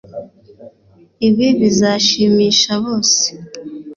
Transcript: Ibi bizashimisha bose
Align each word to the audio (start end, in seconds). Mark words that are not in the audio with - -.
Ibi 1.27 1.47
bizashimisha 1.59 2.71
bose 2.85 3.27